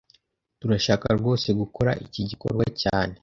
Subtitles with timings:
[0.59, 3.15] Turashaka rwose gukora iki gikorwa cyane